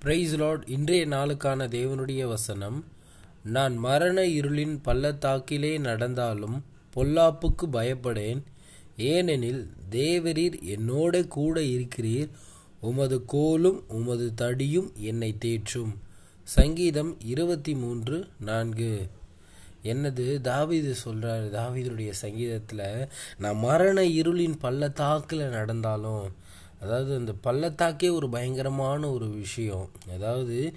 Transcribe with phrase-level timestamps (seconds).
[0.00, 2.84] Price Lord இன்றைய நாளுக்கான தேவனுடைய வசனம்
[3.42, 6.64] நான் மரண இருளின் பள்ளத்தாக்கிலே நடந்தாலும்
[6.96, 8.42] பொல்லாப்புக்கு பயப்படேன்.
[8.96, 12.28] ஏனெனில் தேவரீர் என்னோட கூட இருக்கிறீர்.
[12.80, 15.94] உமது கோலும் உமது தடியும் என்னை தேற்றும்.
[16.42, 19.08] சங்கீதம் இருபத்தி மூன்று நான்கு.
[19.82, 20.40] என்னது?
[20.40, 23.08] தாவிது சொல்கிறார் தாவீதுடைய சங்கீதத்தில்
[23.38, 26.32] நான் மரண இருளின் பள்ளத்தாக்கில் நடந்தாலும்
[26.80, 29.90] அதாவது அந்த பள்ளத்தாக்கே ஒரு பயங்கரமான ஒரு விஷயம்.
[30.14, 30.74] அதாவது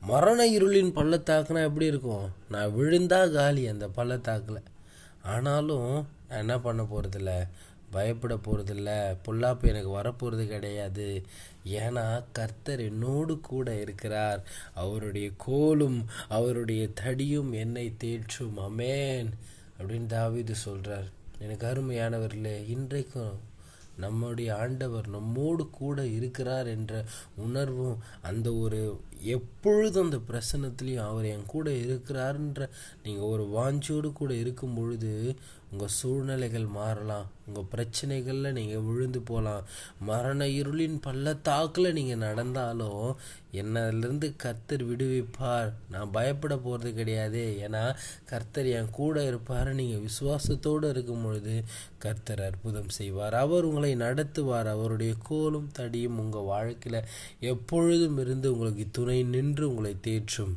[0.00, 2.30] மரண இருளின் பள்ளத்தாக்குனா எப்படி இருக்கும்?
[2.50, 4.62] நான் விழுந்தா காலி அந்த பள்ளத்தாக்கில்.
[5.22, 7.48] ஆனாலும் நான் என்ன பண்ண போறதில்ல?
[7.90, 11.22] பயப்பட போகிறதில்ல பொல்லாப்பு எனக்கு வரப்போகிறது கிடையாது.
[11.66, 14.42] ஏன்னா கர்த்தர் என்னோடு கூட இருக்கிறார்.
[14.74, 18.56] அவருடைய கோலும் அவருடைய தடியும் என்னை தேற்றும்.
[18.56, 19.28] அமேன்
[19.80, 21.06] அப்படின்னு தாவிது சொல்கிறார்
[21.38, 23.52] எனக்கு அருமையானவர்களே இன்றைக்கும்
[23.96, 27.04] நம்முடைய ஆண்டவர் நம்மோடு கூட இருக்கிறார் என்ற
[27.36, 28.80] உணர்வும் அந்த ஒரு
[29.20, 32.68] எப்பொழுதும் அந்த பிரசன்னத்திலையும் அவர் என் கூட இருக்கிறாருன்ற
[33.02, 35.34] நீங்கள் ஒரு வாஞ்சோடு கூட இருக்கும் பொழுது
[35.70, 37.26] உங்கள் சூழ்நிலைகள் மாறலாம்.
[37.46, 39.64] உங்கள் பிரச்சனைகளில் நீங்கள் விழுந்து போகலாம்
[40.00, 43.16] மரண இருளின் பள்ளத்தாக்கில் நீங்கள் நடந்தாலும்
[43.52, 45.72] என்னதுலேருந்து கர்த்தர் விடுவிப்பார்.
[45.90, 47.68] நான் பயப்பட போகிறது கிடையாது.
[47.68, 49.74] ஏன்னா கர்த்தர் என் கூட இருப்பார்.
[49.74, 51.64] நீங்கள் விசுவாசத்தோடு இருக்கும் பொழுது
[51.98, 53.34] கர்த்தர் அற்புதம் செய்வார்.
[53.34, 54.66] அவர் உங்களை நடத்துவார்.
[54.66, 57.08] அவருடைய கோலும் தடியும் உங்கள் வாழ்க்கையில்
[57.40, 60.54] எப்பொழுதும் இருந்து உங்களுக்கு துணை நின்று உங்களை தேற்றும்.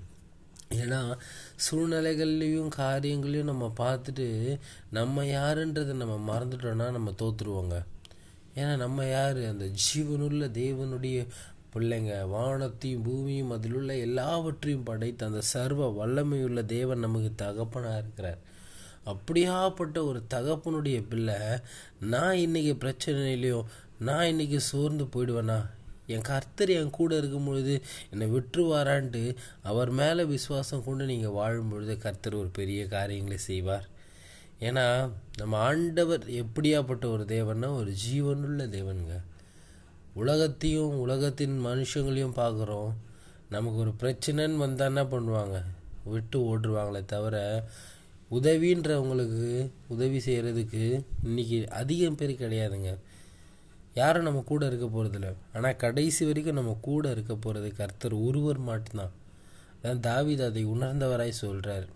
[0.70, 1.17] ஏன்னா
[1.66, 4.59] சூழ்நிலைகள்லையும் காரியங்களையும் நம்ம பார்த்துட்டு
[4.92, 7.76] நம்ம யாருன்றதை நம்ம மறந்துட்டோன்னா நம்ம தோற்றுருவோங்க
[8.56, 9.38] ஏன்னா நம்ம யார்?
[9.38, 11.28] அந்த ஜீவனுள்ள தேவனுடைய
[11.73, 12.28] பிள்ளைங்க.
[12.28, 18.39] வானத்தையும் பூமியும் அதில் உள்ள எல்லாவற்றையும் படைத்து அந்த சர்வ வல்லமையுள்ள தேவன் நமக்கு தகப்பனாக இருக்கிறார்.
[19.06, 21.36] அப்படியாப்பட்ட ஒரு தகப்பனுடைய பிள்ளை
[22.00, 23.66] நான் இன்னைக்கு பிரச்சனையிலையும்
[24.00, 25.59] நான் இன்னைக்கு சோர்ந்து போயிடுவேனா?
[26.08, 27.73] என் கர்த்தர் என் கூட இருக்கும் பொழுது
[28.11, 33.88] என்னை விட்டுருவாரான்ட்டு அவர் மேலே விசுவாசம் கொண்டு நீங்கள் வாழும் பொழுது கர்த்தர் ஒரு பெரிய காரியங்களை செய்வார்.
[34.59, 39.15] ஏன்னா நம்ம ஆண்டவர் எப்படியாப்பட்ட ஒரு தேவன்னா ஒரு ஜீவனுள்ள தேவனுங்க.
[40.14, 42.93] உலகத்தையும் உலகத்தின் மனுஷங்களையும் பார்க்குறோம்.
[43.49, 45.64] நமக்கு ஒரு பிரச்சனைன்னு வந்தால் என்ன பண்ணுவாங்க?
[46.03, 47.64] விட்டு ஓடுருவாங்களே தவிர
[48.32, 52.98] உதவின்றவங்களுக்கு உதவி செய்கிறதுக்கு இன்னைக்கு அதிகம் பேர் கிடையாதுங்க.
[53.99, 59.13] யாரும் நம்ம கூட இருக்க போகிறதில்ல ஆனால் கடைசி வரைக்கும் நம்ம கூட இருக்க போகிறது கர்த்தர் ஒருவர் மட்டும்தான்.
[59.75, 61.87] அதான் தாவித அதை உணர்ந்தவராய் சொல்கிறார்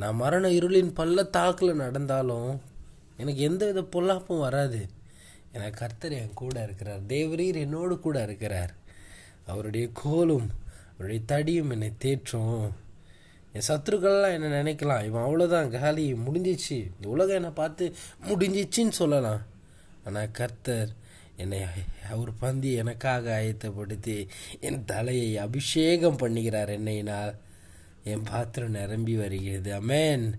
[0.00, 2.50] நான் மரண இருளின் பள்ளத்தாக்கில் நடந்தாலும்
[3.20, 4.80] எனக்கு எந்த வித பொல்லாப்பும் வராது.
[5.52, 7.00] ஏன்னா கர்த்தர் என் கூட இருக்கிறார்.
[7.08, 8.72] தேவரீர் என்னோடு கூட இருக்கிறார்.
[9.46, 10.48] அவருடைய கோலும்
[10.92, 12.68] அவருடைய தடியும் என்னை தேற்றும்.
[13.54, 15.04] என் சத்துருக்கள்லாம் என்ன நினைக்கலாம்.
[15.08, 16.78] இவன் அவ்வளோதான் காலி முடிஞ்சிச்சு.
[16.94, 17.84] இந்த உலகம் என்னை பார்த்து
[18.28, 19.42] முடிஞ்சிச்சின்னு சொல்லலாம்.
[20.06, 20.90] ஆனால் கர்த்தர்
[21.38, 21.60] என்னை
[22.10, 24.28] அவர் பந்தி எனக்காக ஆயத்தப்படுத்தி
[24.60, 26.72] என் தலையை அபிஷேகம் பண்ணுகிறார்.
[26.78, 27.34] என்னையினால்
[28.04, 29.82] என் பாத்திரம் நிரம்பி வருகிறது.
[29.82, 30.32] அமேன்.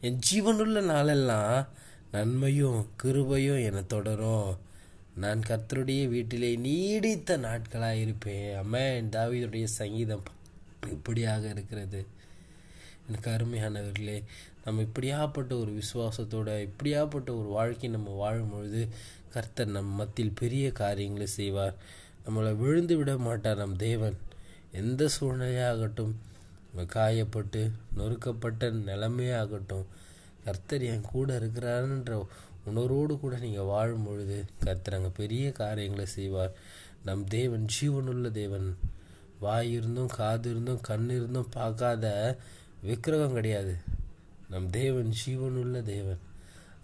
[0.00, 1.68] என் ஜீவனுள்ள நாளெல்லாம்
[2.12, 4.58] நன்மையும் கிருபையும் என்னை தொடரும்.
[5.16, 9.08] நான் கர்த்தருடைய வீட்டிலே நீடித்த நாட்களாக இருப்பேன் அமேன்.
[9.10, 10.22] தாவிதுடைய சங்கீதம்
[10.90, 12.06] இப்படியாக இருக்கிறது.
[13.08, 14.16] எனக்கு அருமையானவர்களே
[14.64, 18.88] நம்ம இப்படியாப்பட்ட ஒரு விசுவாசத்தோட இப்படியாப்பட்ட ஒரு வாழ்க்கை நம்ம வாழும் பொழுது
[19.32, 21.74] கர்த்தர் நம் மத்தியில் பெரிய காரியங்களை செய்வார்.
[22.26, 24.16] நம்மளை விழுந்து விட மாட்டார் நம் தேவன்.
[24.72, 26.12] எந்த சூழ்நிலையாகட்டும்
[26.96, 27.62] காயப்பட்டு
[27.96, 29.86] நொறுக்கப்பட்ட நிலைமையாகட்டும்
[30.44, 32.26] கர்த்தர் என் கூட இருக்கிறாருன்ற
[32.64, 36.54] உணர்வோடு கூட நீங்கள் வாழும் பொழுது கர்த்தர் அங்கே பெரிய காரியங்களை செய்வார்.
[37.04, 38.68] நம் தேவன் ஜீவனுள்ள தேவன்.
[39.40, 42.06] வாய் இருந்தும் காது இருந்தும் கண் இருந்தும் பார்க்காத
[42.82, 43.74] விக்கிரகம் கிடையாது.
[44.50, 46.20] நம் தேவன் ஜீவனுள்ள தேவன்.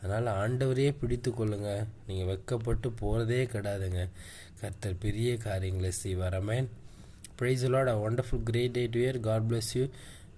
[0.02, 1.86] அதனால் ஆண்டவரையே பிடித்து கொள்ளுங்க.
[2.06, 4.08] நீங்கள் வெக்கப்பட்டு போகிறதே கிடையாதுங்க
[4.60, 6.34] கர்த்தர் பெரிய காரியங்களை செய்வார்.
[6.40, 6.68] Amen
[7.38, 9.84] praise Lord a wonderful great day to year God bless you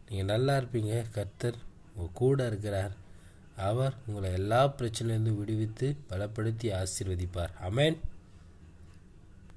[0.09, 1.05] நீங்கள் நல்லா இருப்பீங்க.
[1.17, 1.59] கர்த்தர்
[1.95, 2.95] உங்கள் கூட இருக்கிறார்.
[3.57, 7.53] அவர் உங்களை எல்லா பிரச்சனையிலிருந்து விடுவித்து பலப்படுத்தி ஆசீர்வதிப்பார்.
[7.69, 7.97] அமேன்